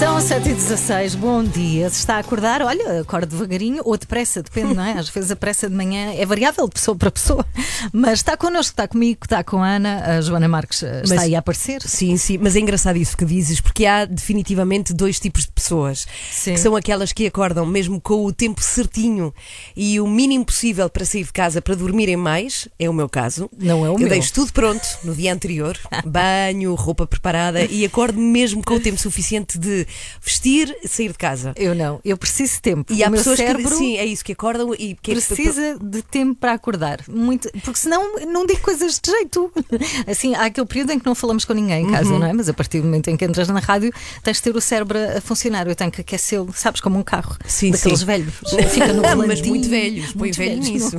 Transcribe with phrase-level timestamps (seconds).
[0.00, 1.90] São 7h16, bom dia.
[1.90, 4.92] Se está a acordar, olha, acorda devagarinho ou depressa, depende, não é?
[4.92, 7.44] Às vezes a pressa de manhã é variável de pessoa para pessoa.
[7.92, 11.24] Mas está connosco, está comigo, está com a Ana, a Joana Marques eh, está Mas-
[11.24, 11.82] aí a aparecer.
[11.82, 16.06] Sim, sim, mas é engraçado isso que dizes, porque há definitivamente dois tipos de pessoas.
[16.32, 16.54] Sim.
[16.54, 19.34] Que são aquelas que acordam mesmo com o tempo certinho
[19.76, 23.50] e o mínimo possível para sair de casa para dormirem mais, é o meu caso.
[23.58, 24.08] Não é o Eu meu.
[24.08, 28.98] deixo tudo pronto no dia anterior, banho, roupa preparada e acordo mesmo com o tempo
[28.98, 29.86] suficiente de
[30.20, 31.52] vestir, sair de casa.
[31.56, 32.92] Eu não, eu preciso de tempo.
[32.92, 35.78] E o há meu pessoas cérebro que sim, é isso que acordam e que precisa
[35.80, 37.00] de tempo para acordar.
[37.08, 39.52] Muito, porque senão não digo coisas de jeito.
[40.06, 42.18] Assim, há aquele período em que não falamos com ninguém em casa, Uhum.
[42.18, 42.32] não é?
[42.32, 44.98] Mas a partir do momento em que entras na rádio, tens de ter o cérebro
[45.16, 45.66] a funcionar.
[45.68, 47.36] Eu tenho que aquecê-lo, sabes, como um carro.
[47.46, 48.04] Sim, daqueles sim.
[48.06, 48.34] velhos.
[48.72, 50.68] Fica no Mas muito velhos, põe Muito velho velhos.
[50.68, 50.96] nisso.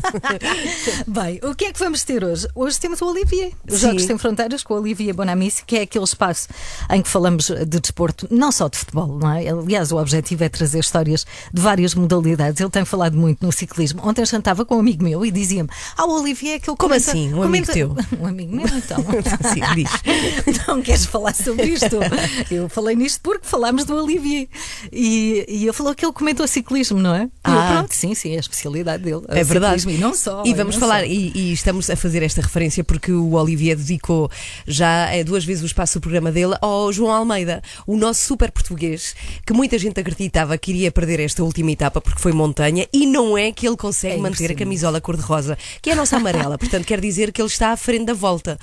[1.07, 2.47] Bem, o que é que vamos ter hoje?
[2.55, 3.79] Hoje temos o Olivier, os.
[3.79, 6.47] Jogos Sem Fronteiras com o Olivier Bonamici, que é aquele espaço
[6.89, 9.47] em que falamos de desporto, não só de futebol, não é?
[9.47, 12.59] Aliás, o objetivo é trazer histórias de várias modalidades.
[12.61, 14.01] Ele tem falado muito no ciclismo.
[14.07, 17.11] Ontem jantava com um amigo meu e dizia-me: Ah, o Olivier é aquele Como comenta-
[17.11, 17.33] assim?
[17.33, 17.95] Um amigo comenta- teu?
[18.21, 18.97] Um amigo meu, então.
[19.53, 19.89] Sim, diz.
[20.67, 21.97] Não queres falar sobre isto?
[22.49, 24.47] Eu falei nisto porque falámos do Olivier.
[24.91, 27.23] E, e ele falou que ele comentou ciclismo, não é?
[27.23, 27.71] E eu, Ah.
[27.77, 29.21] pronto, sim, sim, é a especialidade dele.
[29.29, 29.81] É verdade.
[29.81, 29.91] ciclismo.
[29.99, 30.43] E não só.
[30.45, 34.29] E vamos falar, e, e estamos a fazer esta referência porque o Olivier dedicou
[34.67, 38.51] já eh, duas vezes o espaço do programa dele ao João Almeida, o nosso super
[38.51, 38.70] português,
[39.45, 43.37] que muita gente acreditava que iria perder esta última etapa porque foi montanha, e não
[43.37, 46.85] é que ele consegue É manter a camisola cor-de-rosa, que é a nossa amarela, portanto
[46.85, 48.57] quer dizer que ele está à frente da volta.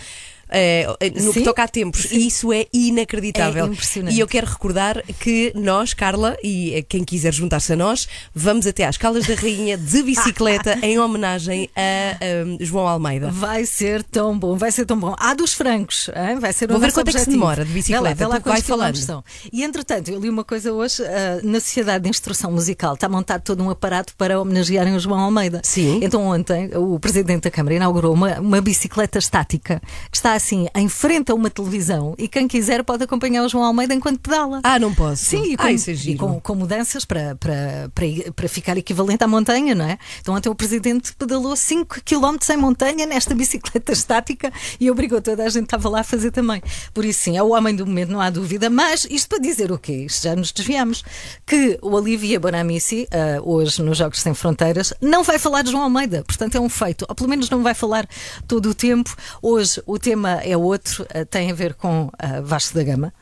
[0.51, 0.87] Eh,
[1.21, 3.67] no que Sim, toca a tempos, e isso é inacreditável.
[3.67, 4.17] É impressionante.
[4.17, 8.85] E eu quero recordar que nós, Carla, e quem quiser juntar-se a nós, vamos até
[8.87, 13.31] às Caldas da Rainha de bicicleta em homenagem a um, João Almeida.
[13.31, 15.15] Vai ser tão bom, vai ser tão bom.
[15.19, 16.39] Há dos francos, hein?
[16.39, 17.37] vai ser o Vou ver quanto é que se objetivo.
[17.41, 18.97] demora de bicicleta, Vê lá, lá vai falando.
[18.97, 19.23] são.
[19.53, 23.43] E entretanto, eu li uma coisa hoje, ah, na Sociedade de Instrução Musical está montado
[23.43, 25.61] todo um aparato para homenagearem o João Almeida.
[25.65, 26.01] Sim.
[26.03, 29.81] Então ontem o Presidente da Câmara inaugurou uma, uma bicicleta estática
[30.11, 33.65] que está assim em frente a uma televisão e quem quiser pode acompanhar o João
[33.65, 34.61] Almeida enquanto pedala.
[34.63, 35.25] Ah, não posso.
[35.25, 38.77] Sim, e com, ah, isso é e com, com mudanças para, para, para, para ficar
[38.79, 39.99] equivalente à montanha, não é?
[40.21, 45.45] Então, ontem o Presidente pedalou 5 km em montanha nesta bicicleta estática e obrigou toda
[45.45, 46.63] a gente que estava lá a fazer também.
[46.95, 48.71] Por isso, sim, é o homem do momento, não há dúvida.
[48.71, 50.05] Mas isto para dizer o quê?
[50.07, 51.03] Isto já nos desviamos.
[51.45, 55.83] Que o Olivier Bonamici, ah, hoje nos Jogos Sem Fronteiras, não vai falar de João
[55.83, 56.23] Almeida.
[56.25, 57.05] Portanto, é um feito.
[57.09, 58.09] Ou pelo menos não vai falar
[58.47, 59.15] todo o tempo.
[59.43, 63.13] Hoje o tema é outro, ah, tem a ver com ah, Vasco da Gama.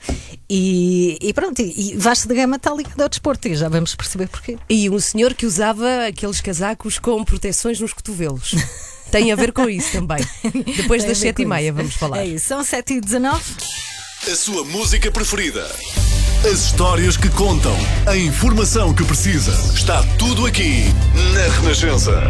[0.49, 3.94] E, e pronto, e e Vasco da Gama está ligado ao desporto e já vamos
[3.94, 4.59] perceber porquê.
[4.69, 8.55] E um senhor que usava aqueles casacos com proteções nos cotovelos.
[9.11, 10.19] Tem a ver com isso também.
[10.77, 11.75] Depois das sete e meia isso.
[11.75, 12.19] vamos falar.
[12.19, 13.41] É isso, são 7h19.
[14.31, 15.65] A sua música preferida.
[16.44, 17.77] As histórias que contam.
[18.06, 19.53] A informação que precisa.
[19.75, 20.84] Está tudo aqui
[21.33, 22.21] na Renascença.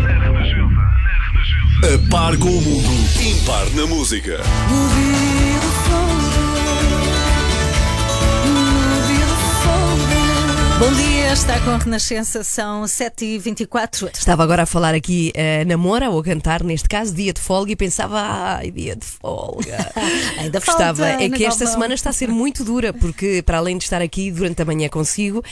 [1.82, 2.90] A par com o mundo.
[3.20, 4.40] Impar na música.
[10.78, 14.10] Bom dia, está com a Renascença, são 7h24.
[14.12, 17.72] Estava agora a falar aqui eh, namora ou a cantar, neste caso, dia de folga,
[17.72, 19.90] e pensava, ai, dia de folga.
[20.36, 21.06] Ainda Gostava.
[21.06, 24.02] falta, É que esta semana está a ser muito dura, porque para além de estar
[24.02, 25.42] aqui durante a manhã consigo,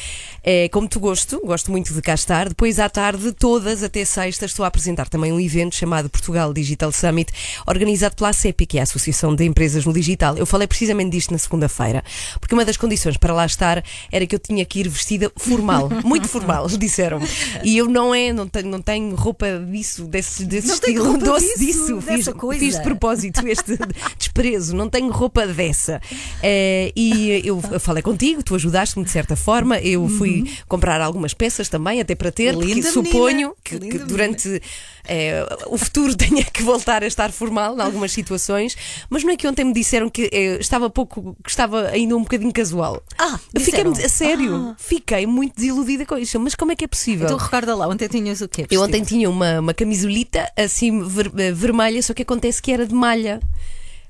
[0.42, 4.44] é, como tu gosto, gosto muito de cá estar, depois à tarde, todas até sexta,
[4.44, 7.32] estou a apresentar também um evento chamado Portugal Digital Summit,
[7.66, 10.36] organizado pela ACEP, que é a Associação de Empresas no Digital.
[10.36, 12.04] Eu falei precisamente disto na segunda-feira,
[12.38, 14.88] porque uma das condições para lá estar era que eu tinha que ir
[15.18, 17.26] vestida formal, muito formal, disseram-me.
[17.62, 21.24] E eu não é, não tenho, não tenho roupa disso, desse, desse Não estilo, roupa
[21.24, 22.00] doce disso, disso.
[22.02, 22.60] Fiz, coisa.
[22.60, 23.78] fiz de propósito este
[24.18, 26.00] desprezo, não tenho roupa dessa.
[26.42, 31.68] Eh, e eu falei contigo, tu ajudaste-me de certa forma, eu fui comprar algumas peças
[31.68, 32.74] também, até para ter, porque Uhum.
[32.74, 34.62] Linda suponho menina, que, que durante
[35.06, 38.76] eh, o futuro tenha que voltar a estar formal em algumas situações,
[39.10, 42.22] mas não é que ontem me disseram que eh, estava pouco, que estava ainda um
[42.22, 43.02] bocadinho casual.
[43.18, 43.92] Ah, Fiquei disseram?
[43.92, 44.76] a sério, Ah.
[44.78, 46.38] fiquei muito desiludida com isso.
[46.40, 47.26] Mas como é que é possível?
[47.26, 48.66] Então recorda lá, ontem tinhas o quê?
[48.70, 49.08] Eu ontem vestido?
[49.08, 53.40] tinha uma, uma camisolita assim ver- eh, vermelha, só que acontece que era de malha.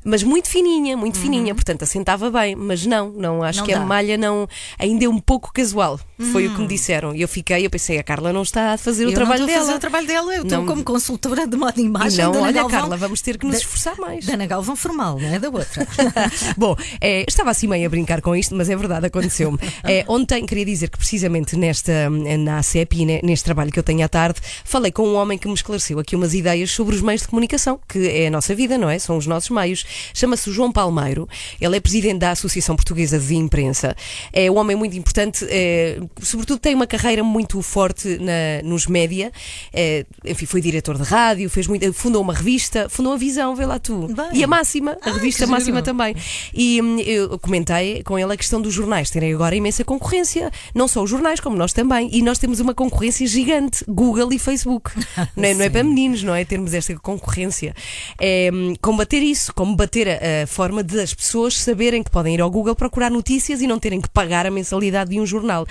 [0.06, 3.62] Mas muito fininha, muito fininha, portanto assentava bem, mas não, não acho Uhum.
[3.62, 3.87] Não que a dá.
[3.87, 4.46] malha não
[4.79, 5.99] ainda é um pouco casual.
[6.32, 7.14] Foi o que me disseram.
[7.14, 9.46] E eu fiquei, eu pensei, a Carla não está a fazer o eu trabalho não
[9.49, 9.66] estou a dela.
[9.66, 10.66] fazer o trabalho dela, eu estou Não.
[10.66, 12.25] como consultora de moda e E imagem.
[12.25, 12.81] não, da Ana olha, Galvão.
[12.81, 14.25] Carla, vamos ter que nos Da- esforçar mais.
[14.25, 15.87] Da Ana Galvão formal, não é da outra.
[16.56, 19.58] Bom, eh, estava assim meio a brincar com isto, mas é verdade, aconteceu-me.
[19.84, 23.82] Eh, ontem queria dizer que precisamente nesta, na ACEP e ne- neste trabalho que eu
[23.82, 27.02] tenho à tarde, falei com um homem que me esclareceu aqui umas ideias sobre os
[27.02, 28.99] meios de comunicação, que é a nossa vida, não é?
[28.99, 29.84] São os nossos meios.
[30.14, 31.28] Chama-se João Palmeiro,
[31.61, 33.96] ele é presidente da Associação Portuguesa de Imprensa.
[34.32, 39.32] É um homem muito importante, eh, sobretudo tem uma carreira muito forte na- nos média.
[39.72, 43.66] Eh, enfim, foi diretor de rádio, fez muito, fundou uma revista, fundou a Visão, vê
[43.66, 44.06] lá tu.
[44.08, 44.26] Bem.
[44.32, 45.84] E a Máxima, a Ah, revista Máxima giro.
[45.84, 46.14] também.
[46.52, 50.50] E hum, eu comentei com ele a questão dos jornais terem agora imensa concorrência.
[50.74, 52.08] Não só os jornais, como nós também.
[52.12, 54.90] E nós temos uma concorrência gigante: Google e Facebook.
[55.36, 56.44] não, é, não é para meninos, não é?
[56.44, 57.74] Termos esta concorrência.
[58.20, 62.50] É combater isso, combater a, a forma de as pessoas saberem que podem ir ao
[62.50, 65.66] Google procurar notícias e não terem que pagar a mensalidade de um jornal.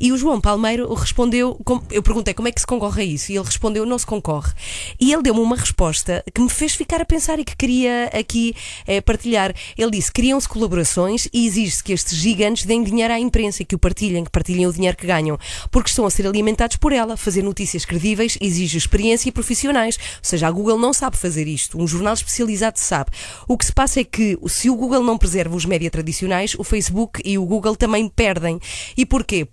[0.00, 1.58] E o João Palmeiro respondeu:
[1.90, 3.32] eu perguntei como é que se concorre a isso?
[3.32, 4.52] E ele respondeu: não se concorre.
[5.00, 8.54] E ele deu-me uma resposta que me fez ficar a pensar e que queria aqui
[8.86, 9.54] eh, partilhar.
[9.76, 13.78] Ele disse: criam-se colaborações e exige-se que estes gigantes deem dinheiro à imprensa que o
[13.78, 15.38] partilhem, que partilhem o dinheiro que ganham,
[15.70, 17.16] porque estão a ser alimentados por ela.
[17.16, 19.96] Fazer notícias credíveis exige experiência e profissionais.
[19.96, 21.78] Ou seja, a Google não sabe fazer isto.
[21.78, 23.10] Um jornal especializado sabe.
[23.46, 26.64] O que se passa é que se o Google não preserva os média tradicionais, o
[26.64, 28.58] Facebook e o Google também perdem.
[28.96, 29.44] E porquê?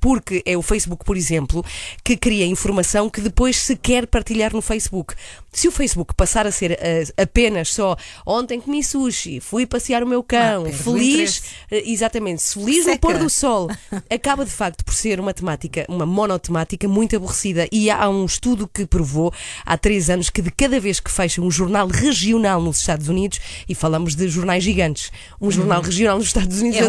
[0.46, 1.64] É o Facebook, por exemplo,
[2.04, 5.16] que cria informação que depois se quer partilhar no Facebook.
[5.56, 10.08] Se o Facebook passar a ser eh, apenas só ontem comi sushi, fui passear o
[10.08, 13.00] meu cão, perde o feliz, eh, exatamente, feliz no Seca.
[13.00, 13.70] pôr do sol,
[14.12, 17.70] acaba de facto por ser uma temática, uma monotemática muito aborrecida.
[17.72, 19.34] E há um estudo que provou
[19.66, 23.40] há três anos que de cada vez que fecha um jornal regional nos Estados Unidos,
[23.70, 25.10] e falamos de jornais gigantes,
[25.40, 26.84] um jornal regional nos Estados Unidos É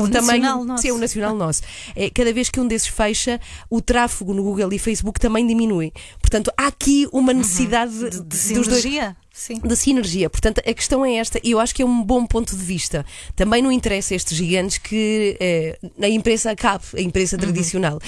[0.74, 0.78] é.
[0.78, 1.62] Sim, é o nacional nosso.
[1.94, 3.40] É, cada vez que um desses fecha,
[3.70, 5.92] o tráfego no Google e Facebook também diminui.
[6.20, 8.24] Portanto, há aqui uma necessidade Uhum.
[8.26, 8.82] De dos dois.
[9.36, 9.60] Sim.
[9.62, 10.30] de sinergia.
[10.30, 13.04] Portanto, a questão é esta, e eu acho que é um bom ponto de vista.
[13.36, 17.02] Também não interessa a estes gigantes que eh, a imprensa acabe, a Uhum.
[17.06, 18.00] imprensa tradicional.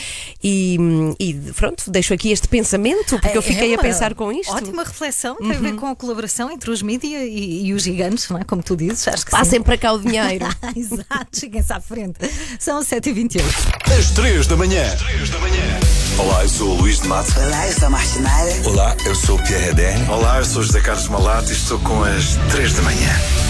[0.43, 0.79] E,
[1.21, 4.51] e pronto, deixo aqui este pensamento, porque eu É- fiquei é a pensar com isto.
[4.51, 4.57] Uhum.
[4.59, 8.29] Ótima reflexão, tem a ver com a colaboração entre os mídia e, e os gigantes,
[8.31, 8.45] não é?
[8.45, 10.47] Como tu dizes, acho que Passem para cá o dinheiro.
[10.75, 10.81] sim.
[10.81, 12.19] Exato, cheguem-se à frente.
[12.59, 13.43] São 7h28.
[13.99, 14.83] Às 3 da manhã.
[16.19, 17.37] Olá, eu sou o Luís de Matos.
[17.37, 18.63] Olá, eu sou a Martinalha.
[18.65, 20.09] Olá, eu sou o Pierre Rederne.
[20.09, 23.48] Olá, eu sou José Carlos Malato e estou com as 3 da manhã.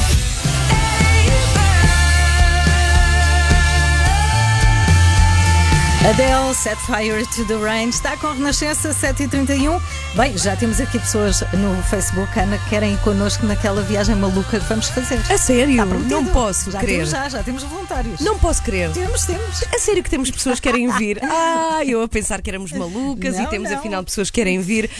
[6.06, 9.82] Adele, Set Fire to the Rain, está com Renascença 7h31.
[10.14, 14.60] Bem, já temos aqui pessoas no Facebook, Ana, que querem ir connosco naquela viagem maluca
[14.60, 15.20] que vamos fazer.
[15.28, 15.84] A sério?
[16.08, 16.94] Não posso já crer.
[16.98, 18.20] Temos já, já temos voluntários.
[18.20, 18.90] Não posso crer.
[18.92, 19.64] Temos, temos.
[19.74, 21.18] A sério que temos pessoas que querem vir?
[21.30, 23.78] Ah, eu a pensar que éramos malucas e Não, temos não.
[23.78, 24.90] afinal pessoas que querem vir.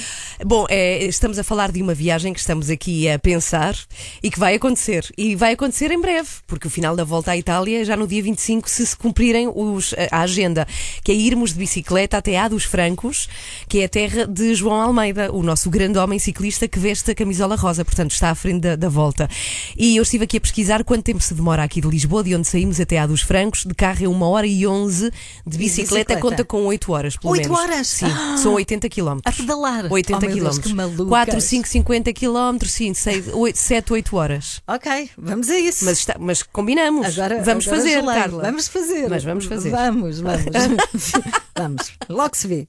[0.44, 3.74] Bom, é, estamos a falar de uma viagem que estamos aqui a pensar
[4.22, 5.06] e que vai acontecer.
[5.16, 8.06] E vai acontecer em breve, porque o final da volta à Itália é já no
[8.06, 10.66] dia 25, se se cumprirem os, a agenda,
[11.02, 13.28] que é irmos de bicicleta até A dos Francos,
[13.68, 17.14] que é a terra de João Almeida, o nosso grande homem ciclista que veste a
[17.14, 19.28] camisola rosa, portanto está à frente da, da volta.
[19.76, 22.46] E eu estive aqui a pesquisar quanto tempo se demora aqui de Lisboa, de onde
[22.46, 25.10] saímos até A dos Francos, de carro é uma hora e 11,
[25.46, 26.20] de bicicleta, bicicleta?
[26.20, 27.58] conta com 8 horas, pelo Oito menos.
[27.64, 27.86] horas?
[27.88, 28.06] Sim,
[28.42, 29.18] são 80 km.
[29.24, 29.90] A pedalar?
[29.90, 30.60] 80 Oh, km.
[30.60, 31.06] Que malucas.
[31.08, 34.62] 4, 5, 50 km, sim, 6, 8, 7, 8 horas.
[34.66, 35.84] Ok, vamos a isso.
[35.84, 37.06] Mas, está- mas combinamos.
[37.18, 38.04] Agora, vamos agora fazer.
[38.04, 38.42] Carla.
[38.42, 39.08] Vamos fazer.
[39.08, 39.70] Mas vamos fazer.
[39.70, 40.44] Vamos, vamos.
[41.56, 41.92] vamos.
[42.08, 42.68] Logo se vê.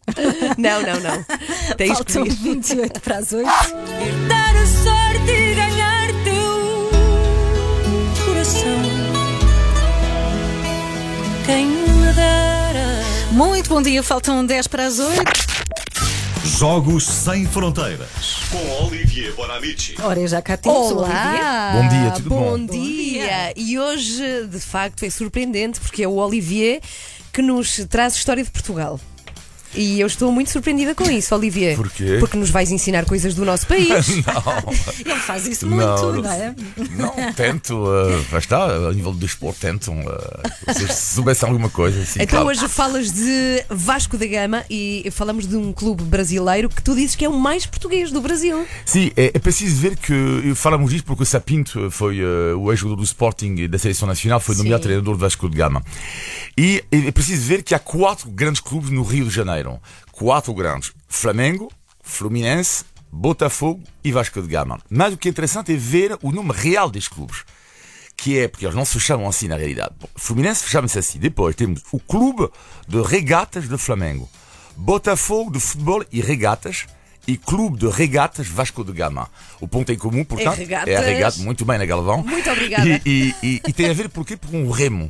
[0.58, 1.26] Não, não, não.
[1.78, 2.34] Tens que Faltam vir.
[2.34, 3.46] 28 para as 8.
[4.28, 6.90] Dar a sorte e ganhar teu
[8.26, 8.82] coração.
[11.46, 13.04] Quem me dera.
[13.32, 15.50] Muito bom dia, faltam 10 para as 8.
[16.44, 18.40] Jogos Sem Fronteiras.
[18.52, 19.96] Com Olivier Bonamici.
[20.02, 21.40] Ora, eu já cá temos o Olivier.
[21.40, 21.72] Olá!
[21.74, 22.58] Bom dia, tudo bom?
[22.58, 22.66] bom?
[22.66, 23.54] dia!
[23.56, 26.82] E hoje, de facto, é surpreendente porque é o Olivier
[27.32, 29.00] que nos traz história de Portugal.
[29.74, 31.76] E eu estou muito surpreendida com isso, Olivier.
[31.76, 32.18] Porquê?
[32.20, 33.90] Porque nos vais ensinar coisas do nosso país.
[35.06, 36.32] Ele faz isso muito, Não, não, não.
[36.32, 36.56] é?
[36.96, 40.00] Não, tento, uh, está, a nível do desporto, tentam.
[40.00, 42.48] Uh, se soubesse alguma coisa, assim, Então claro.
[42.48, 47.16] hoje falas de Vasco da Gama e falamos de um clube brasileiro que tu dizes
[47.16, 48.66] que é o mais português do Brasil.
[48.86, 52.98] Sim, é, é preciso ver que falamos disso porque o Sapinto foi uh, o ex-jogador
[52.98, 54.88] do Sporting e da Seleção Nacional, foi nomeado Sim.
[54.88, 55.84] treinador do Vasco de Gama.
[56.58, 59.59] E é preciso ver que há quatro grandes clubes no Rio de Janeiro.
[60.12, 64.80] Quatro grandes: Flamengo, Fluminense, Botafogo e Vasco de Gama.
[64.90, 67.44] Mas o que é interessante é ver o nome real destes clubes.
[68.16, 69.96] que é, porque eles não se chamam assim na realidade.
[70.00, 71.18] Bom, Fluminense chama-se assim.
[71.20, 72.50] Depois temos o Clube
[72.88, 74.30] de Regatas de Flamengo,
[74.76, 76.86] Botafogo de Futebol e Regatas
[77.28, 79.30] e Clube de Regatas Vasco de Gama.
[79.62, 80.96] O ponto em comum, portanto, regatas.
[80.96, 82.22] a regata, muito bem na Galvão.
[82.24, 82.88] Muito obrigada.
[82.88, 84.36] E, e- e- e tem a ver porquê?
[84.36, 85.10] Por um remo.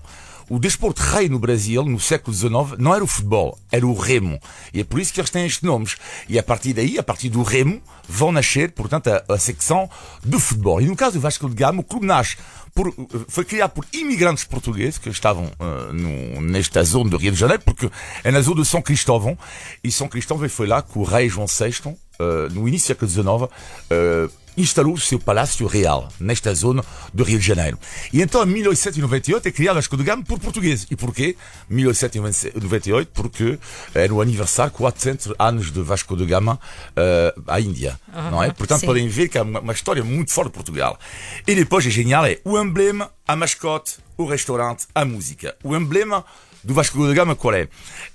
[0.50, 4.40] O desporto rei no Brasil, no século XIX, não era o futebol, era o remo.
[4.74, 5.96] E é por isso que eles têm estes nomes.
[6.28, 9.90] E a partir daí, a partir do remo, vão nascer, portanto, a, a secção
[10.26, 10.82] de futebol.
[10.82, 12.36] E no caso do Vasco de Gama, o clube nasce
[12.74, 12.94] por,
[13.28, 17.62] foi criado por imigrantes portugueses que estavam eh, no- nesta zona do Rio de Janeiro,
[17.64, 17.90] porque
[18.24, 19.38] é na zona de São Cristóvão.
[19.84, 23.12] E São Cristóvão foi lá que o rei João VI, eh, no início do século
[23.12, 23.52] XIX,
[23.90, 27.78] eh, instalou o seu palácio real nesta zona do Rio de Janeiro.
[28.12, 30.88] E então, em 1898, é criado Vasco de Gama por portugueses.
[30.90, 31.36] E porquê?
[31.70, 33.60] 1898, porque
[33.94, 36.60] era o aniversário 400 anos de Vasco de Gama
[36.96, 38.00] eh, à Índia,
[38.32, 38.52] não é?
[38.52, 38.86] Portanto, sim.
[38.86, 41.00] podem ver que é uma, uma história muito forte de Portugal.
[41.48, 45.56] E depois é genial, é o emblema, a mascote, o restaurante, a música.
[45.64, 46.26] O emblema
[46.64, 47.68] do Vasco da Gama qual é?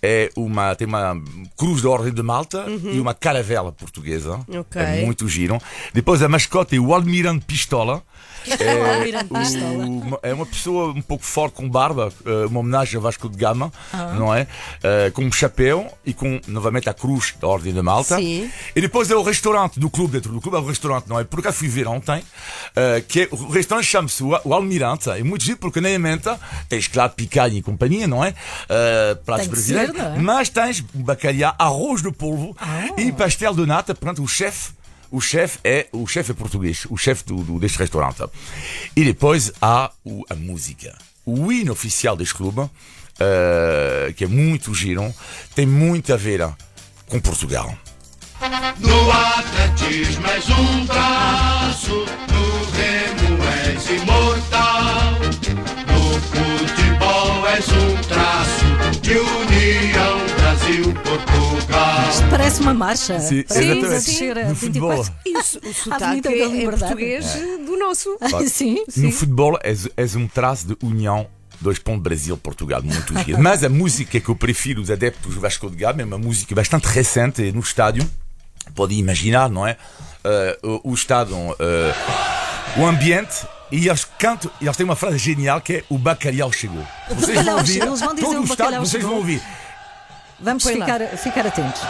[0.02, 1.20] É uma, tem uma
[1.56, 4.40] cruz da Ordem de Malta e uma caravela portuguesa.
[4.48, 4.80] Ok.
[4.80, 5.58] É muito giro.
[5.92, 8.02] Depois a mascote é o Almirante Pistola.
[8.60, 9.86] É, Almirante Pistola.
[9.86, 13.38] o- é uma pessoa um pouco forte com barba, eh, uma homenagem a Vasco de
[13.38, 13.72] Gama,
[14.18, 14.46] não é?
[14.82, 18.16] Eh, com um chapéu e com novamente a cruz da Ordem de Malta.
[18.18, 18.50] Sim.
[18.76, 21.24] E depois é o restaurante do clube, dentro do clube, é o restaurante, não é?
[21.24, 22.22] Por acaso fui ver ontem,
[22.76, 25.98] eh, que é, o restaurante chama-se o, o Almirante, é muito giro porque nem a
[25.98, 28.33] menta, tens claro picanha e companhia, não é?
[28.68, 30.18] Eh, pratos brasileiros, ser, é?
[30.18, 32.56] mas tens bacalhau, arroz de polvo
[32.96, 34.72] e pastel de nata, portanto o chefe
[35.10, 38.24] o chefe é o chefe é português, o chefe do, do- deste restaurante.
[38.96, 40.92] E depois há o- a música.
[41.24, 42.68] O hino oficial deste clube,
[43.20, 45.14] eh, que é muito giro,
[45.54, 46.48] tem muito a ver
[47.08, 47.72] com Portugal.
[48.80, 54.53] No atletismo és um traço, no remo és imortal.
[57.56, 62.08] És um traço de união Brasil-Portugal.
[62.11, 63.18] Isto parece uma marcha.
[63.20, 63.87] Sim, exatamente.
[63.87, 65.04] a descer a No 24.
[65.04, 65.06] futebol.
[65.26, 66.78] E o, so- o sotaque Avenida da é, é Liberdade.
[66.80, 67.25] português
[67.66, 68.18] do nosso.
[68.49, 68.84] Sim.
[68.96, 71.26] No futebol és, és um traço de união
[71.61, 73.40] dois pontos Brasil-Portugal, muito giro.
[73.40, 76.54] Mas a música que eu prefiro os adeptos do Vasco de Gama é uma música
[76.54, 78.08] bastante recente no estádio.
[78.75, 79.76] Pode imaginar, não é?
[80.25, 81.94] Eh, o, o estádio, eh,
[82.78, 83.46] o ambiente.
[83.73, 86.87] E eles cantam, e eles têm uma frase genial que é o bacalhau chegou.
[87.09, 89.09] Vocês vão bacalhau ouvir, chegou, eles vão dizer todo o o bacalhau vocês chegou.
[89.11, 89.42] vão ouvir.
[90.40, 90.87] Vamos Põe lá.
[90.87, 91.80] ficar, ficar atentos.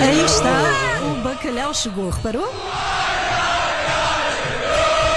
[0.00, 0.60] Aí está,
[1.02, 2.52] o bacalhau chegou, reparou?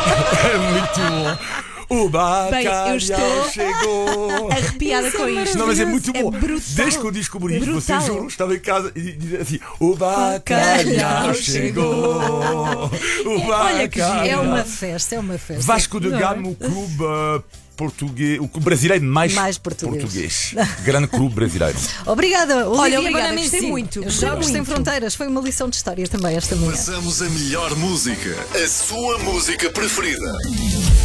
[0.08, 1.66] É muito bom.
[1.89, 4.51] O bacalhau eu estou- chegou.
[4.51, 5.58] Arrepiada com isto.
[5.58, 6.32] Não, mas é muito bom.
[6.32, 6.60] brutal.
[6.75, 7.82] Desde que eu descobri isto, Brutal.
[7.82, 12.89] vocês juram, estava em casa e dizia assim: O bacalhau chegou.
[13.25, 14.24] O Olha que bacalhau.
[14.25, 14.36] giro.
[14.36, 15.63] É uma festa, é uma festa.
[15.63, 16.20] Vasco de Não é?
[16.20, 17.44] Gama, o clube uh,
[17.77, 20.53] português, o clube brasileiro mais, Mais português.
[20.84, 21.77] Grande clube brasileiro.
[22.06, 23.50] Obrigada, Olivia obrigada, Bonamici.
[23.51, 24.72] gostei muito, Os Jogos Sem muito.
[24.72, 26.72] Fronteiras foi uma lição de história também esta manhã.
[26.72, 30.34] Passamos a melhor música, a sua música preferida.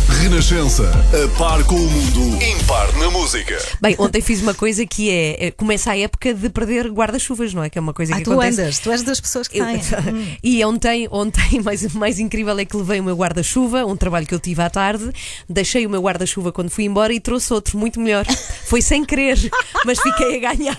[0.08, 3.58] Renascença, a par com o mundo, impar na música.
[3.80, 5.46] Bem, ontem fiz uma coisa que é.
[5.46, 7.70] é, Começa a época de perder guarda-chuvas, não é?
[7.70, 8.60] Que é uma coisa Ah, que tu acontece.
[8.60, 9.80] andas, tu és das pessoas que Eu- têm.
[10.42, 14.34] e ontem, ontem mais, mais incrível é que levei o meu guarda-chuva, um trabalho que
[14.34, 15.10] eu tive à tarde,
[15.48, 18.24] deixei o meu guarda-chuva quando fui embora e trouxe outro muito melhor.
[18.66, 19.38] Foi sem querer,
[19.84, 20.76] mas fiquei a ganhar.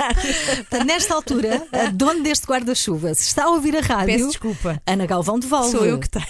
[0.55, 4.81] Portanto, Nesta altura, a dona deste guarda-chuva, se está a ouvir a rádio, Peço desculpa.
[4.87, 5.71] Ana Galvão devolve.
[5.71, 6.25] Sou eu que tenho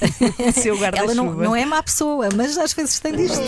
[0.49, 1.13] o seu Ela guarda-chuva.
[1.15, 3.39] não, não é má pessoa, mas às vezes tem disto.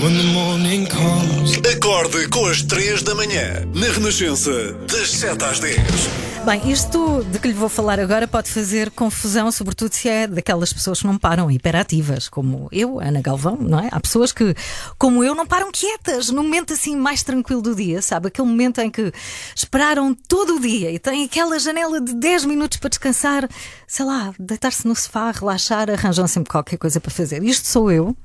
[0.00, 1.56] When the morning comes.
[1.58, 6.31] Acorde com as 3 da manhã, na Renascença, das 7 às 10.
[6.44, 10.72] Bem, isto de que lhe vou falar agora pode fazer confusão, sobretudo se é daquelas
[10.72, 13.88] pessoas que não param, hiperativas, como eu, Ana Galvão, não é?
[13.92, 14.52] Há pessoas que,
[14.98, 18.26] como eu, não param quietas no momento assim mais tranquilo do dia, sabe?
[18.26, 19.12] Aquele momento em que
[19.54, 23.48] esperaram todo o dia e têm aquela janela de 10 minutos para descansar,
[23.86, 27.44] sei lá, deitar-se no sofá, relaxar, arranjam sempre qualquer coisa para fazer.
[27.44, 28.16] Isto sou eu.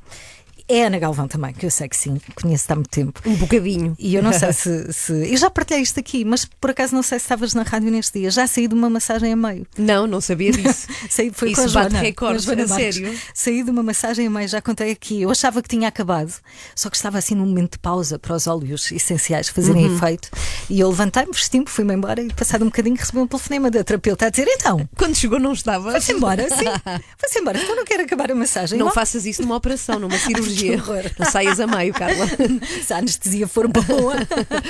[0.69, 3.21] É a Ana Galvão também, que eu sei que sim, conheço-te há muito tempo.
[3.25, 3.95] Um bocadinho.
[3.97, 5.13] E eu não sei se, se.
[5.31, 8.19] Eu já partilhei isto aqui, mas por acaso não sei se estavas na rádio neste
[8.19, 8.29] dia.
[8.29, 9.65] Já saí de uma massagem a meio.
[9.77, 10.87] Não, não sabia disso.
[11.09, 13.17] Saí, foi Isso com a bate Joana, recordes, com a Joana sério?
[13.33, 15.21] Saí de uma massagem a meio, já contei aqui.
[15.21, 16.33] Eu achava que tinha acabado,
[16.75, 19.95] só que estava assim num momento de pausa para os óleos essenciais fazerem Uhum.
[19.95, 20.29] efeito.
[20.69, 24.25] E eu levantei-me, vesti-me, fui-me embora e passado um bocadinho recebi um telefonema da terapeuta
[24.25, 25.91] a dizer: então, Quando chegou não estava.
[25.91, 26.65] vai-se embora, sim,
[27.21, 28.77] vai-se embora, então não quero acabar a massagem.
[28.77, 30.56] Não Bom, faças isso numa operação, numa cirurgia.
[30.65, 31.13] Anestesia.
[31.19, 32.25] Não saias a meio, Carla.
[32.85, 34.15] Se a anestesia for boa.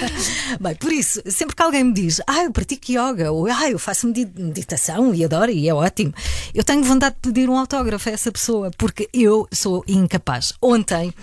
[0.59, 3.79] Bem, por isso, sempre que alguém me diz, ah, eu pratico yoga, ou ah, eu
[3.79, 6.13] faço medi- meditação e adoro e é ótimo,
[6.53, 10.53] eu tenho vontade de pedir um autógrafo a essa pessoa, porque eu sou incapaz.
[10.61, 11.13] Ontem,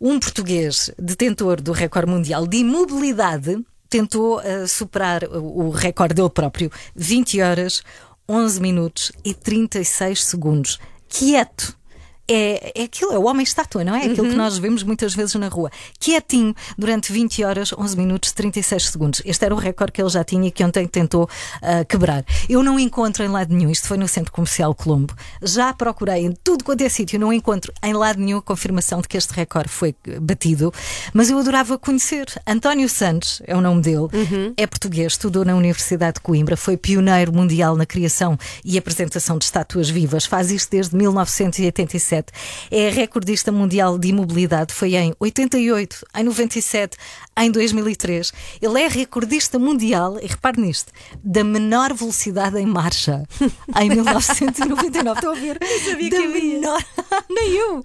[0.00, 6.30] um português detentor do recorde mundial de imobilidade tentou eh, superar o, o recorde dele
[6.30, 7.82] próprio, 20 horas,
[8.28, 10.78] 11 minutos e 36 segundos.
[11.08, 11.76] Quieto
[12.28, 14.06] é, é aquilo, é o homem estátua, não é?
[14.06, 15.70] Aquilo que nós vemos muitas vezes na rua.
[15.98, 19.22] Quietinho, durante 20 horas, 11 minutos, 36 segundos.
[19.24, 21.28] Este era o recorde que ele já tinha e que ontem tentou
[21.60, 22.24] ah, quebrar.
[22.48, 25.14] Eu não encontro em lado nenhum, isto foi no Centro Comercial Colombo.
[25.42, 29.08] Já procurei em tudo quanto é sítio, não encontro em lado nenhum a confirmação de
[29.08, 30.72] que este recorde foi eh, batido,
[31.12, 32.26] mas eu adorava conhecer.
[32.46, 34.08] António Santos é o nome dele,
[34.56, 39.44] é português, estudou na Universidade de Coimbra, foi pioneiro mundial na criação e apresentação de
[39.44, 42.11] estátuas vivas, faz isto desde 1987.
[42.70, 46.96] É recordista mundial de imobilidade, foi em 88, em 97,
[47.36, 48.32] em 2003.
[48.60, 53.22] Ele é recordista mundial, e repare nisto, da menor velocidade em marcha,
[53.80, 55.18] em 1999.
[55.18, 55.58] Estão a ver?
[55.84, 56.40] sabia da que havia.
[56.60, 56.84] menor.
[57.30, 57.84] nem eu,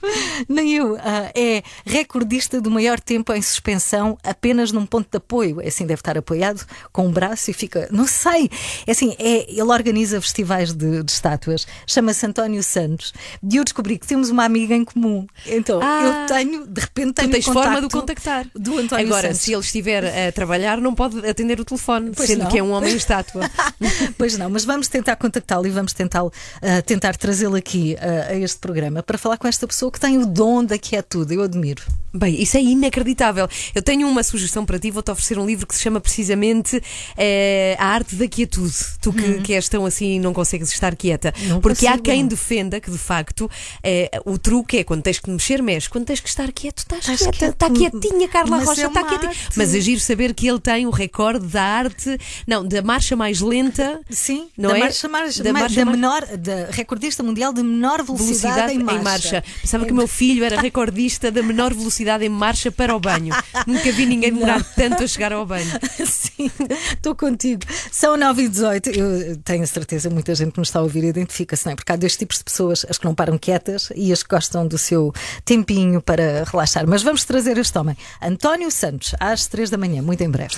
[0.50, 0.98] nem eu.
[1.00, 5.62] Ah, é recordista do maior tempo em suspensão apenas num ponto de apoio.
[5.62, 7.88] É assim, deve estar apoiado com um braço e fica.
[7.92, 8.50] Não sei.
[8.86, 13.14] É assim, é, ele organiza festivais de, de estátuas, chama-se António Santos.
[13.50, 15.26] E eu descobri que temos uma amiga em comum.
[15.46, 16.26] Então, Ah.
[16.28, 18.46] eu tenho, de repente, tenho Tu tens forma de o contactar.
[18.56, 19.37] Do António Agora, Santos.
[19.38, 22.50] Se ele estiver a trabalhar, não pode atender o telefone, Pois sendo não.
[22.52, 23.50] que é um homem estátua.
[24.18, 28.36] pois não, mas vamos tentar contactá-lo e vamos tentar, ah, tentar trazê-lo aqui ah, a
[28.36, 31.32] este programa para falar com esta pessoa que tem o dom da que é tudo.
[31.34, 31.84] Eu admiro.
[32.14, 33.48] Bem, isso é inacreditável.
[33.76, 36.82] Eu tenho uma sugestão para ti, vou-te oferecer um livro que se chama precisamente
[37.16, 38.74] eh, A Arte da Quietude.
[39.02, 41.34] Tu que, que és tão assim e não consegues estar quieta.
[41.44, 42.04] Não Porque há consigo.
[42.06, 43.50] quem defenda que, de facto,
[43.84, 45.88] eh, o truque é quando tens que mexer, mexe.
[45.90, 47.46] Quando tens que estar quieto, estás, Estás quieta.
[47.54, 49.27] Está quietinha, Carla Mas Rocha, é está uma quietinha.
[49.56, 54.00] Mas agir saber que ele tem o recorde da arte, não, da marcha mais lenta.
[54.10, 54.80] Sim, Não da é?
[54.82, 59.44] marcha, mais- Da marcha da menor, da recordista mundial de menor velocidade, em marcha.
[59.62, 63.34] Pensava que o meu filho era recordista da menor velocidade em marcha para o banho.
[63.66, 65.68] Nunca vi ninguém demorar tanto a chegar ao banho.
[66.06, 66.50] Sim,
[66.92, 67.62] estou contigo.
[67.92, 71.04] São 9 e 18 Eu tenho a certeza, muita gente que nos está a ouvir
[71.04, 71.76] identifica-se, não é?
[71.76, 74.68] Porque há dois tipos de pessoas: as que não param quietas e as que gostam
[74.68, 75.14] do seu
[75.46, 76.86] tempinho para relaxar.
[76.88, 80.56] Mas vamos trazer este homem, António Santos, às 3 da manhã, muito em breve.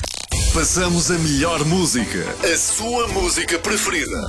[0.54, 4.22] Passamos a melhor música, a sua música preferida.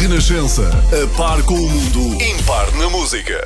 [0.00, 3.44] Renascença, a par com o mundo, impar na música.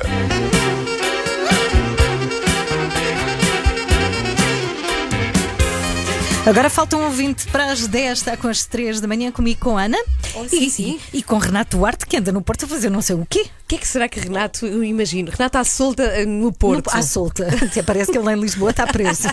[6.45, 9.77] Agora falta um ouvinte para as 10, está com as 3 da manhã comigo com
[9.77, 9.99] a Ana
[10.47, 10.99] sim, e, sim.
[11.13, 13.45] e com Renato Duarte, que anda no Porto a fazer não sei o quê.
[13.69, 16.87] O que é que será que Renato, eu imagino, Renato à solta eh, no Porto,
[16.91, 17.47] No- à solta.
[17.63, 19.27] Até parece que ele em Lisboa está preso.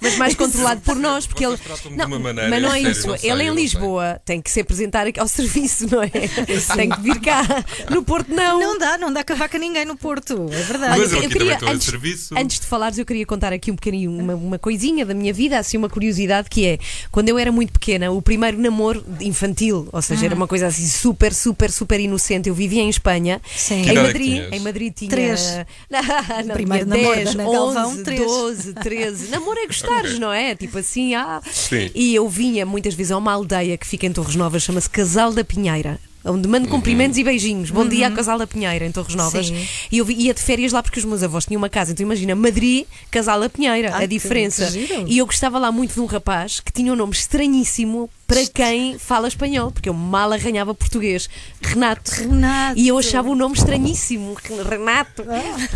[0.00, 1.58] mas mais controlado por nós, porque ele.
[1.58, 3.06] tratam-me de Não, uma maneira, mas não é isso.
[3.08, 6.08] não sei, ele em eu Lisboa tem que se apresentar ao serviço, não é?
[6.08, 7.42] Tem que vir cá.
[7.90, 8.58] No Porto, não.
[8.58, 10.98] Não dá, não dá cavaca a ninguém no Porto, é verdade.
[10.98, 12.34] Mas eu estou em antes, serviço.
[12.38, 15.58] antes de falares, eu queria contar aqui um bocadinho, uma, uma coisinha da minha vida,
[15.58, 16.78] assim, uma curiosidade que é,
[17.12, 20.36] quando eu era muito pequena, o primeiro namoro infantil, ou seja, era Ah.
[20.36, 22.48] uma coisa assim super, super, super inocente.
[22.48, 23.82] Eu vivia em Espanha, Sim.
[23.82, 25.40] Que em é Madrid, em Madrid tinha Três.
[25.90, 26.00] Não,
[26.46, 28.20] não, Primeiro tinha namoro 10, da Ana Galvão, 11, três.
[28.20, 29.28] 12, 13.
[29.28, 30.54] Namoro é gostares, não é?
[30.54, 31.40] Tipo assim, ah.
[31.50, 31.90] Sim.
[31.94, 35.32] E eu vinha muitas vezes a uma aldeia que fica em Torres Novas, chama-se Casal
[35.32, 35.98] da Pinheira.
[36.28, 37.70] Onde mando cumprimentos e beijinhos.
[37.70, 39.46] Bom dia, Casal da Pinheira, em Torres Novas.
[39.46, 39.64] Sim.
[39.92, 41.92] E eu vi- ia de férias lá porque os meus avós tinham uma casa.
[41.92, 44.68] Então imagina, Madrid, Casal da Pinheira, Ai, a diferença.
[45.06, 48.98] E eu gostava lá muito de um rapaz que tinha um nome estranhíssimo para quem
[48.98, 51.28] fala espanhol, porque eu mal arranhava português.
[51.60, 52.10] Renato.
[52.12, 52.78] Renato.
[52.78, 54.36] E eu achava o nome estranhíssimo.
[54.68, 55.24] Renato.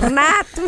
[0.00, 0.62] Renato.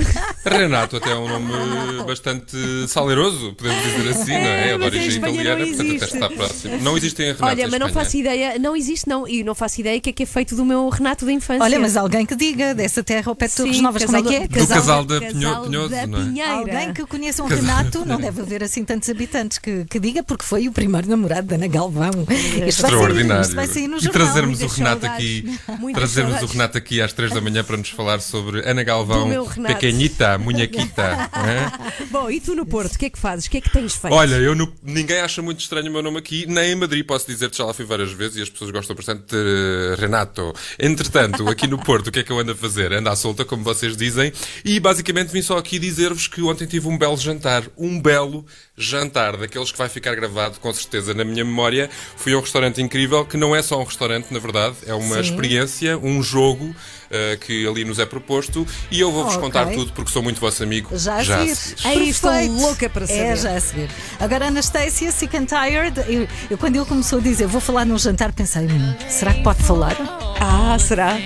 [0.44, 2.56] Renato até é um nome bastante
[2.88, 4.70] saleroso, podemos dizer assim, não é?
[4.72, 6.14] É de origem Espanha não italiana, portanto até existe.
[6.14, 6.78] está próximo.
[6.80, 9.26] Não existem Renatos Olha, mas não faço ideia, não existe, não.
[9.26, 11.62] E não faço ideia o que é que é feito do meu Renato da infância.
[11.62, 14.34] Olha, mas alguém que diga dessa terra ao pé de Torres Novas, como é que
[14.34, 14.48] é?
[14.48, 16.24] Do casal da casal Pinho- Pinhoso, da não é?
[16.24, 16.52] Pinheira.
[16.52, 20.44] Alguém que conheça um Renato, não deve haver assim tantos habitantes que, que diga, porque
[20.44, 22.10] foi o primeiro namorado da Ana Galvão.
[22.10, 23.42] Isto vai sair, Extraordinário.
[23.42, 24.12] isto vai sair no e jornal.
[24.12, 25.16] trazermos o Renato saudades.
[25.16, 26.52] aqui, Muitas trazermos o saudades.
[26.52, 29.28] Renato aqui às 3 da manhã para nos falar sobre Ana Galvão,
[29.66, 31.02] pequenita, munhequita.
[31.32, 32.04] é?
[32.10, 33.46] Bom, e tu no Porto, o que é que fazes?
[33.46, 34.14] O que é que tens feito?
[34.14, 37.26] Olha, eu no- ninguém acha muito estranho o meu nome aqui, nem em Madrid, posso
[37.26, 40.52] dizer-te, já lá fui várias vezes e as pessoas gostam bastante de Renato.
[40.78, 42.92] Entretanto, aqui no Porto, o que é que eu ando a fazer?
[42.92, 44.32] Ando à solta, como vocês dizem,
[44.64, 47.62] e basicamente vim só aqui dizer-vos que ontem tive um belo jantar.
[47.78, 48.44] Um belo
[48.76, 51.61] jantar, daqueles que vai ficar gravado com certeza na minha memória.
[51.62, 51.88] Memória.
[52.16, 55.14] Fui a um restaurante incrível, que não é só um restaurante, na verdade, é uma
[55.16, 55.20] Sim.
[55.20, 56.74] experiência, um jogo
[57.10, 58.66] eh, que ali nos é proposto.
[58.90, 59.42] E eu vou-vos Ok.
[59.42, 60.88] contar tudo porque sou muito vosso amigo.
[60.98, 61.56] Já a já a seguir.
[61.56, 61.86] seguir.
[61.86, 63.36] Ai, estou louca para É, saber.
[63.36, 63.90] já a seguir.
[64.18, 67.98] Agora, Anastasia, Sick and Tired, eu, eu, quando ele começou a dizer vou falar num
[67.98, 69.96] jantar, pensei, hum, será que pode falar?
[70.40, 71.16] Ah, será?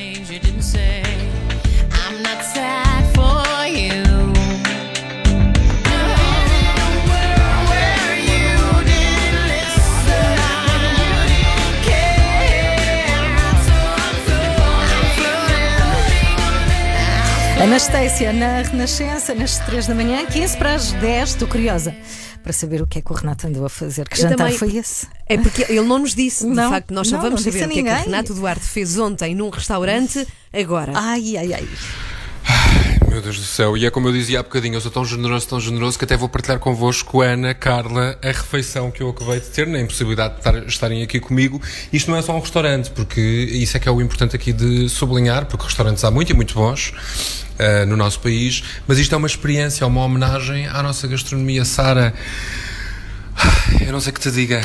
[17.62, 21.30] Anastasia na Renascença, nas 3 da manhã, 15 para as 10.
[21.30, 21.94] Estou curiosa
[22.42, 24.06] para saber o que é que o Renato andou a fazer.
[24.08, 25.06] Que Eu jantar também- foi esse?
[25.26, 26.44] É porque ele não nos disse.
[26.46, 28.04] De Não, facto, nós só não, vamos não disse saber o que é que ninguém.
[28.04, 30.92] Renato Duarte fez ontem num restaurante agora.
[30.94, 31.68] Ai, ai, ai.
[33.08, 35.48] Meu Deus do céu, e é como eu dizia há bocadinho, eu sou tão generoso,
[35.48, 39.46] tão generoso que até vou partilhar convosco, Ana, Carla, a refeição que eu acabei de
[39.46, 41.60] ter, na impossibilidade de estar- estarem aqui comigo.
[41.90, 44.88] Isto não é só um restaurante, porque isso é que é o importante aqui de
[44.90, 46.92] sublinhar, porque restaurantes há muito e muito bons
[47.58, 51.64] ah, no nosso país, mas isto é uma experiência, é uma homenagem à nossa gastronomia.
[51.64, 52.14] Sara,
[53.84, 54.60] eu não sei que te diga,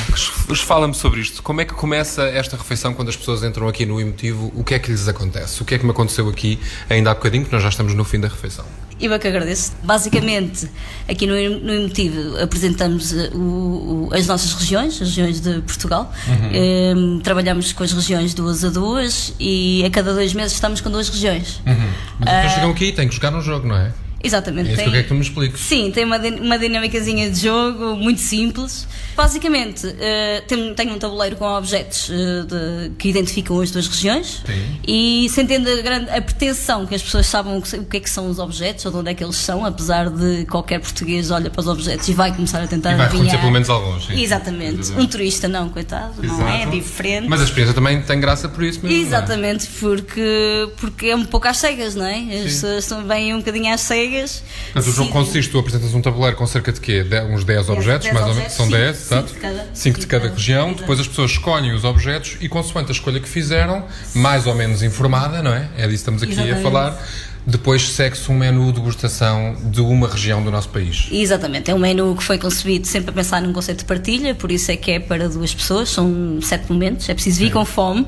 [0.66, 1.44] fala-me sobre isto.
[1.44, 4.52] Como é que começa esta refeição quando as pessoas entram aqui no Emotivo?
[4.56, 5.62] O que é que lhes acontece?
[5.62, 8.04] O que é que me aconteceu aqui ainda há bocadinho, que nós já estamos no
[8.04, 8.66] fim da refeição?
[9.02, 9.74] Eu é que agradeço.
[9.84, 10.70] Basicamente,
[11.10, 16.14] aqui no, no Emotivo apresentamos eh, o- o- as nossas regiões, as regiões de Portugal.
[16.28, 16.50] Uhum.
[16.54, 20.90] Em, trabalhamos com as regiões duas a duas e a cada dois meses estamos com
[20.92, 21.62] duas regiões.
[21.66, 23.92] Mas as pessoas chegam aqui e têm que jogar um jogo, não é?
[24.24, 24.70] Exatamente.
[24.70, 25.62] É isso que eu quero que tu me expliques.
[25.62, 28.88] Sim, tem uma, uma dinâmicazinha de jogo muito simples.
[29.16, 34.42] Basicamente, eh, tem, tem um tabuleiro com objetos eh, de- que identificam as duas regiões
[34.46, 34.80] Sim.
[34.88, 38.00] e sentindo a, grande, a pretensão que as pessoas sabem o que, o que é
[38.00, 41.30] que são os objetos ou de onde é que eles são, apesar de qualquer português
[41.30, 43.40] olha para os objetos e vai começar a tentar E vai adivinhar.
[43.40, 44.06] pelo menos alguns.
[44.06, 44.22] sim.
[44.22, 44.80] Exatamente.
[44.80, 45.06] Exatamente.
[45.06, 46.52] Um turista não, coitado, não é?
[46.52, 46.72] É Exato.
[46.78, 47.28] diferente.
[47.28, 48.98] Mas a experiência também tem graça por isso mesmo.
[48.98, 49.02] é?
[49.02, 52.18] Exatamente, porque, porque é um pouco às cegas, não é?
[52.38, 54.11] As pessoas são- vêm um bocadinho às cegas.
[54.74, 57.04] Portanto, o jogo consiste, tu apresentas um tabuleiro com cerca de quê?
[57.04, 58.52] De- uns 10 objetos, 10 mais ou menos.
[58.54, 59.34] São cinco- 10, cinco exato?
[59.34, 59.68] de cada.
[59.74, 60.74] 5 de cada região.
[60.74, 64.84] Depois as pessoas escolhem os objetos e, consoante a escolha que fizeram, mais ou menos
[64.84, 65.70] informada, não é?
[65.78, 67.02] É disso que estamos aqui a falar.
[67.46, 71.08] Depois segue-se um menu de degustação de uma região do nosso país.
[71.12, 74.52] Exatamente, é um menu que foi concebido sempre a pensar num conceito de partilha, por
[74.52, 78.06] isso é que é para duas pessoas, são sete momentos, é preciso vir com fome.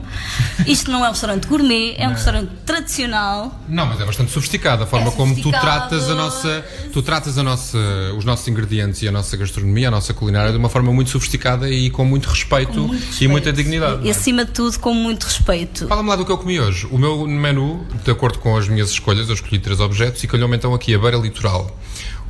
[0.67, 3.59] Isto não é um restaurante gourmet, é um restaurante tradicional.
[3.67, 7.43] Não, mas é bastante sofisticado a forma como tu tratas a nossa, tu tratas a
[7.43, 7.77] nossa,
[8.17, 11.69] os nossos ingredientes e a nossa gastronomia, a nossa culinária de uma forma muito sofisticada
[11.69, 13.31] e com muito respeito, muito e respeito.
[13.31, 13.97] muita dignidade.
[13.97, 14.11] não E é?
[14.11, 15.87] acima de tudo, com muito respeito.
[15.87, 16.87] Fala-me lá do que eu comi hoje.
[16.91, 20.55] O meu menu, de acordo com as minhas escolhas, eu escolhi três objetos e calhou-me
[20.55, 21.75] então aqui a Beira Litoral,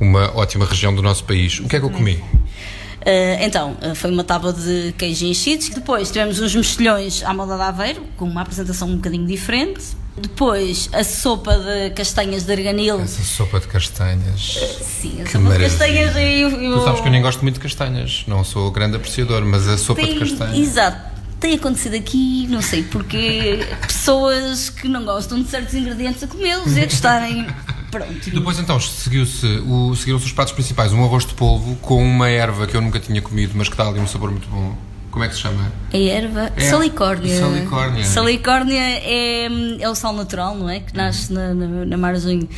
[0.00, 1.58] uma ótima região do nosso país.
[1.60, 2.14] O que é que eu comi?
[2.14, 5.68] Uh, então, uh, foi uma tábua de queijo enchidos.
[5.68, 9.82] Depois tivemos uns mexilhões à moda de Aveiro, com uma apresentação um bocadinho diferente.
[10.16, 13.00] Depois, a sopa de castanhas de arganil.
[13.00, 14.58] Essa sopa de castanhas.
[14.80, 15.68] Sim, a Que sopa de maravilha.
[15.68, 16.16] castanhas.
[16.16, 16.78] Eu, eu...
[16.78, 19.76] Tu sabes que eu nem gosto muito de castanhas, não sou grande apreciador, mas a
[19.76, 20.56] sopa de Tem- castanhas.
[20.56, 21.13] Exato.
[21.44, 26.74] Tem acontecido aqui, não sei porque, pessoas que não gostam de certos ingredientes a comê-los
[26.74, 27.46] e a gostarem.
[27.90, 28.30] Pronto.
[28.30, 32.66] Depois então seguiu-se o- seguiram-se os pratos principais, um arroz de polvo com uma erva
[32.66, 34.74] que eu nunca tinha comido, mas que dá ali um sabor muito bom.
[35.14, 35.70] Como é que se chama?
[35.92, 37.38] A erva, É, salicórnia.
[37.38, 38.04] salicórnia.
[38.04, 39.46] Salicórnia é,
[39.80, 40.80] é o sal natural, não é?
[40.80, 42.48] Que nasce na, na, na margem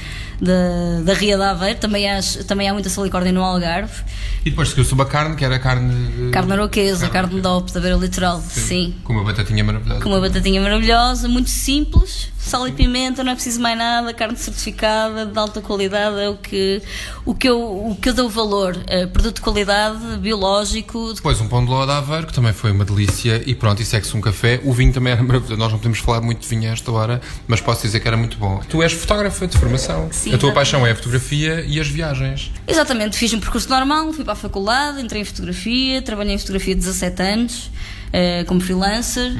[0.41, 1.79] da, da Ria de Aveiro.
[1.79, 4.03] Também há, também há muita salicórnia no Algarve.
[4.43, 5.93] E depois seguiu-se uma carne, que era carne.
[6.13, 8.41] de- Carne aroquesa, carne de dope da beira litoral.
[8.41, 8.95] Sim.
[9.05, 10.01] Com uma batatinha maravilhosa.
[10.01, 14.37] Com uma batatinha maravilhosa, muito simples, sal e pimenta, não é preciso mais nada, carne
[14.39, 16.81] certificada, de alta qualidade, é o que,
[17.27, 18.79] o que, eu, o que eu dou valor.
[18.87, 22.71] Eh, produto de qualidade, biológico, Depois um pão de ló de Aveiro, que também foi
[22.71, 24.61] uma delícia, e pronto, e segue-se um café.
[24.65, 25.57] O vinho também era maravilhoso.
[25.57, 28.17] Nós não podemos falar muito de vinho a esta hora, mas posso dizer que era
[28.17, 28.61] muito bom.
[28.69, 30.09] Tu és fotógrafa de formação.
[30.11, 30.55] Sim, a tua exatamente.
[30.55, 32.53] paixão é a fotografia e as viagens.
[32.67, 36.75] Exatamente, fiz um percurso normal, fui para a faculdade, entrei em fotografia, trabalhei em fotografia
[36.75, 37.71] 17 anos,
[38.13, 39.33] eh, como freelancer,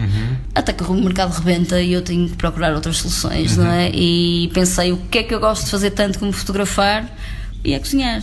[0.55, 3.91] até que o mercado rebenta e eu tenho que procurar outras soluções, não é?
[3.95, 7.09] E pensei, o que é que eu gosto de fazer tanto como fotografar?
[7.65, 8.23] E é cozinhar.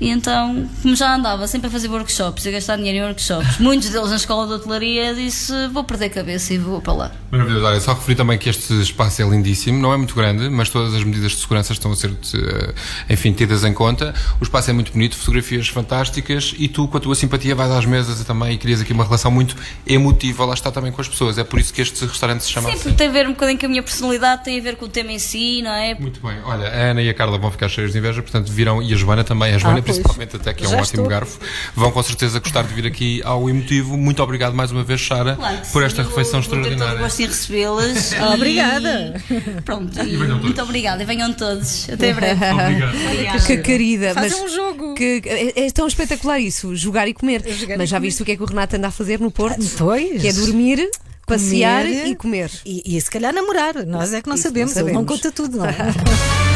[0.00, 3.88] E então, como já andava sempre a fazer workshops, a gastar dinheiro em workshops, muitos
[3.90, 7.12] deles na escola de hotelaria, disse, vou perder a cabeça e vou para lá.
[7.30, 7.64] Maravilhoso.
[7.64, 10.94] Olha, só referi também que este espaço é lindíssimo, não é muito grande, mas todas
[10.94, 12.74] as medidas de segurança estão a ser, eh,
[13.08, 14.12] enfim, tidas em conta.
[14.40, 17.84] O espaço é muito bonito, fotografias fantásticas e tu, com a tua simpatia, vais às
[17.86, 21.08] mesas e também e crias aqui uma relação muito emotiva, lá está também com as
[21.08, 21.38] pessoas.
[21.38, 22.92] É por isso que este restaurante se chama Sim, assim.
[22.94, 25.12] tem a ver um bocadinho com a minha personalidade, tem a ver com o tema
[25.12, 25.94] em si, não é?
[25.94, 26.36] Muito bem.
[26.44, 28.96] Olha, a Ana e a Carla vão ficar cheias de inveja, portanto virão, e a
[28.96, 29.54] Joana também.
[29.54, 29.82] A Joana Ah.
[29.84, 31.06] Principalmente até que é um ótimo estou.
[31.06, 31.38] garfo,
[31.74, 33.96] vão com certeza gostar de vir aqui ao emotivo.
[33.96, 36.98] Muito obrigado mais uma vez, Sara, Claro por sim, esta eu refeição vou extraordinária.
[36.98, 38.12] gosto em recebê-las.
[38.14, 39.22] Ah, e- obrigada.
[39.64, 40.42] Pronto, e todos.
[40.42, 41.02] muito obrigada.
[41.02, 41.88] E venham todos.
[41.90, 42.44] Até breve.
[42.50, 43.46] Obrigado.
[43.46, 44.94] Que querida, Fazem mas um jogo.
[44.94, 47.42] que é, é tão espetacular isso, jogar e comer.
[47.46, 48.08] Jogar mas e já comer.
[48.08, 49.64] viste o que é que o Renato anda a fazer no Porto?
[49.78, 50.20] Pois.
[50.20, 50.88] Que é dormir,
[51.26, 52.06] passear Comer.
[52.06, 52.50] e comer.
[52.64, 53.74] E, e se calhar namorar.
[53.86, 54.76] Nós é que não Isso não sabemos.
[54.76, 55.12] Ele não sabemos.
[55.22, 55.74] conta tudo, não é?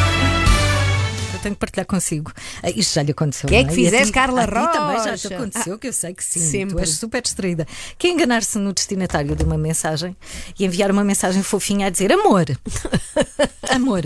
[1.39, 2.33] Eu tenho que partilhar consigo.
[2.63, 3.49] Ah, Isto já lhe aconteceu.
[3.49, 5.35] Que é não que E a fizeste, Carla a ti também já te Rocha?
[5.37, 6.41] aconteceu, que eu sei que sim.
[6.41, 6.75] Sempre.
[6.75, 7.67] Tu és super distraída.
[7.97, 10.17] Que é enganar-se no destinatário de uma mensagem
[10.59, 12.47] e enviar uma mensagem fofinha a dizer amor.
[13.71, 14.03] amor.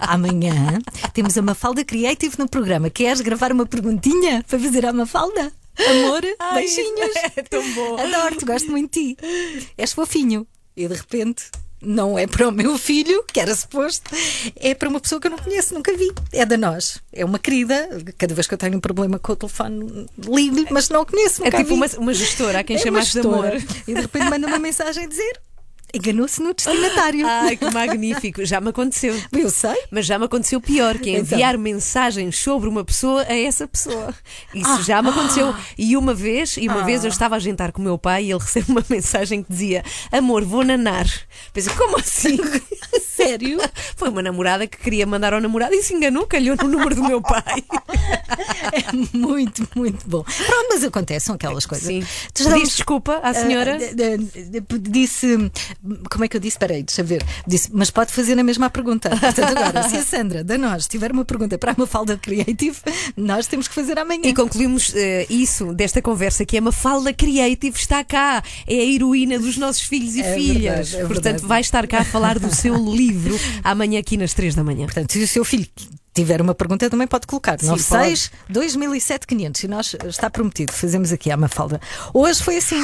[0.00, 0.78] Amanhã
[1.12, 2.88] temos a Mafalda Creative no programa.
[2.88, 5.52] Queres gravar uma perguntinha para fazer à Mafalda?
[5.88, 7.16] Amor, Ai, beijinhos.
[7.36, 7.96] é tão bom.
[7.98, 9.72] Adoro-te, gosto muito de ti.
[9.76, 10.46] És fofinho.
[10.76, 11.44] E de repente.
[11.82, 14.10] Não é para o meu filho, que era suposto,
[14.56, 16.12] é para uma pessoa que eu não conheço, nunca vi.
[16.32, 17.00] É da nós.
[17.12, 17.88] É uma querida.
[18.18, 21.44] Cada vez que eu tenho um problema com o telefone, ligo-lhe, mas não o conheço.
[21.44, 23.52] É tipo uma, uma gestora, há quem É uma chamasse de amor.
[23.86, 25.40] E de repente manda uma mensagem a dizer:
[25.94, 27.26] enganou-se no destinatário.
[27.28, 28.44] Ai, que magnífico.
[28.44, 29.14] Já me aconteceu.
[29.32, 29.76] Eu sei.
[29.90, 31.22] Mas já me aconteceu pior, que é Então.
[31.36, 34.14] enviar mensagens sobre uma pessoa a essa pessoa.
[34.54, 34.82] Isso Ah.
[34.82, 35.54] já me aconteceu.
[35.76, 36.84] E uma vez, e uma Ah.
[36.84, 39.50] vez eu estava a jantar com o meu pai e ele recebe uma mensagem que
[39.52, 41.06] dizia: Amor, vou nanar.
[41.52, 42.38] Pensei, como assim?
[43.00, 43.58] Sério?
[43.96, 47.02] Foi uma namorada que queria mandar ao namorado e se enganou, calhou no número do
[47.04, 47.62] meu pai.
[48.72, 50.22] É muito, muito bom.
[50.22, 51.86] Pronto, mas acontecem aquelas coisas.
[51.86, 52.00] Sim.
[52.32, 53.76] Tu já Pediste damos- desculpa à senhora?
[53.76, 55.50] Ah, de- disse.
[56.10, 56.56] Como é que eu disse?
[56.56, 57.24] Espera aí, deixa ver.
[57.46, 59.08] Disse, mas pode fazer a mesma pergunta.
[59.18, 62.76] Portanto, agora, se a Sandra da nós tiver uma pergunta para a Mafalda Creative,
[63.16, 64.22] nós temos que fazer amanhã.
[64.24, 69.38] E concluímos eh, isso desta conversa que uma Mafalda Creative está cá, é a heroína
[69.38, 70.90] dos nossos filhos e É filhas.
[70.90, 71.46] verdade, é Portanto, verdade.
[71.46, 74.84] vai estar cá a falar do seu livro amanhã aqui nas 3 da manhã.
[74.86, 75.66] Portanto, se o seu filho
[76.12, 77.58] tiver uma pergunta, também pode colocar.
[77.58, 79.62] Sim, 96 2007 500.
[79.64, 80.72] E nós está prometido.
[80.72, 81.80] Fazemos aqui a Mafalda.
[82.12, 82.82] Hoje foi assim.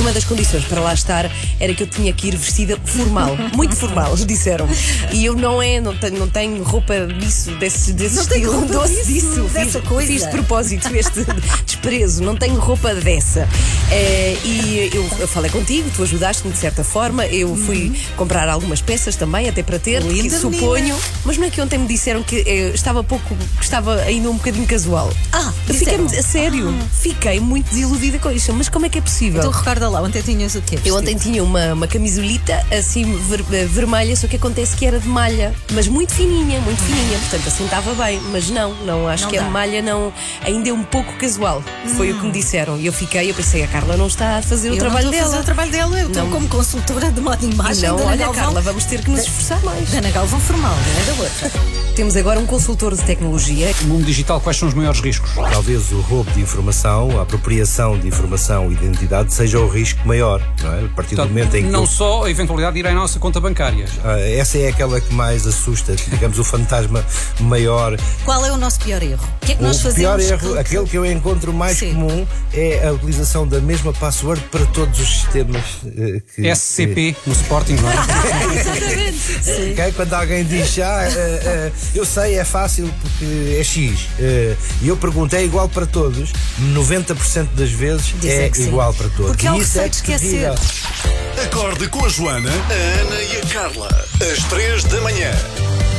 [0.00, 3.74] Uma das condições para lá estar era que eu tinha que ir vestida formal, muito
[3.76, 4.68] formal, disseram.
[5.12, 9.04] E eu não é, não tenho, não tenho roupa disso, desse, desse Não estilo, doce
[9.04, 9.42] disso, disso.
[9.52, 10.12] dessa fiz, coisa.
[10.12, 11.26] fiz de propósito este
[11.66, 13.48] desprezo, não tenho roupa dessa.
[13.90, 18.80] Eh, e eu, eu falei contigo, tu ajudaste-me de certa forma, eu fui comprar algumas
[18.80, 20.12] peças também, até para ter, Uhum.
[20.12, 20.74] Linda que suponho.
[20.84, 20.98] menina.
[21.24, 24.34] Mas não é que ontem me disseram que eh, estava pouco, que estava ainda um
[24.36, 25.10] bocadinho casual.
[25.32, 28.52] Ah, eu fiquei, a sério, fiquei muito desiludida com isto.
[28.52, 29.40] Mas como é que é possível?
[29.40, 29.52] Então
[29.88, 30.78] lá, ontem tinhas o quê?
[30.84, 34.98] Eu ontem tinha uma, uma camisolita assim ver- eh, vermelha, só que acontece que era
[34.98, 39.30] de malha, mas muito fininha, muito fininha, portanto assentava bem, mas não, não acho Não
[39.30, 39.50] que a dá.
[39.50, 40.12] malha não
[40.44, 41.62] ainda é um pouco casual.
[41.96, 42.78] Foi o que me disseram.
[42.78, 45.12] E eu fiquei, eu pensei, a Carla não está a fazer o Eu trabalho não
[45.12, 45.30] estou a dela.
[45.30, 46.00] fazer o trabalho dela.
[46.00, 46.30] Eu estou Não.
[46.30, 47.88] como consultora de moda e imagem.
[47.88, 48.34] não, olha, Galvão.
[48.44, 49.90] Carla, vamos ter que nos esforçar mais.
[49.90, 51.50] Dana Galvão formal, não é da outra.
[51.96, 53.72] Temos agora um consultor de tecnologia.
[53.82, 55.30] No mundo digital, quais são os maiores riscos?
[55.34, 60.42] Talvez o roubo de informação, a apropriação de informação e identidade seja o risco maior,
[60.62, 60.84] não é?
[60.84, 61.70] A partir do Portanto, momento em que.
[61.70, 63.86] não só a eventualidade de ir à nossa conta bancária.
[64.04, 67.04] Ah, essa é aquela que mais assusta, digamos, o fantasma
[67.40, 67.96] maior.
[68.24, 69.26] Qual é o nosso pior erro?
[69.42, 70.00] O que é que nós o fazemos?
[70.00, 71.94] pior erro, que- aquele que eu encontro mais Sim.
[71.94, 75.62] comum, é a utilização da mesma password para todos os sistemas
[75.96, 76.48] eh, que.
[76.48, 77.94] SCP no Sporting, não é?
[79.44, 79.92] que- ok?
[79.96, 84.06] Quando alguém diz, ah, eh, eh, eu sei, é fácil porque é X.
[84.82, 86.32] E eu pergunto, é igual para todos?
[86.74, 88.68] 90% das vezes Dizem é que sim.
[88.68, 89.26] igual para todos.
[89.32, 90.50] Porque há o E receio de esquecer.
[91.44, 94.06] Acorde com a Joana, a Ana e a Carla.
[94.32, 95.30] Às três da manhã.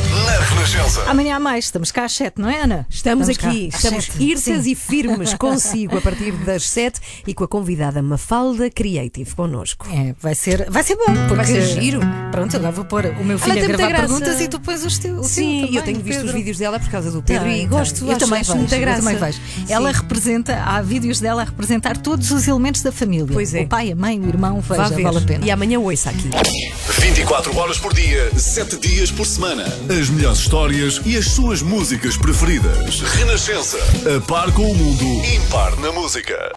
[0.09, 1.03] Na Renascença.
[1.09, 2.85] Amanhã há mais, estamos cá às 7, não é, Ana?
[2.89, 4.23] Estamos, cá aqui, às estamos sete.
[4.23, 4.71] hirtas Sim.
[4.71, 9.87] e firmes consigo a partir das 7 e com a convidada Mafalda Creative connosco.
[9.91, 11.99] É, vai ser, vai ser bom, porque Vai ser giro.
[12.31, 14.07] Pronto, agora vou pôr o meu filho tem a muita gravar graça.
[14.13, 15.27] perguntas e tu pões os teus.
[15.27, 16.27] Sim, eu tenho visto Pedro.
[16.27, 18.75] os vídeos dela por causa do Pedro Tem, e gosto, eu acho, também acho muita
[18.75, 19.01] eu graça.
[19.01, 19.39] também vejo.
[19.69, 23.27] Ela representa, há vídeos dela a representar todos os elementos da família.
[23.31, 23.61] Pois é.
[23.61, 25.03] O pai, a mãe, o irmão, Vá veja, ver.
[25.03, 25.45] vale a pena.
[25.45, 26.29] E amanhã ouça aqui.
[26.99, 29.63] 24 horas por dia, 7 dias por semana.
[29.99, 33.01] As melhores histórias e as suas músicas preferidas.
[33.01, 33.77] Renascença.
[34.15, 36.53] A par com o mundo, impar na música.